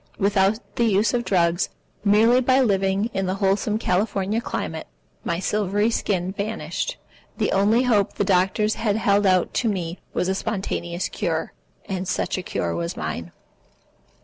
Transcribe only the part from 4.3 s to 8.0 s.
climate, my silvery skin vanished. The only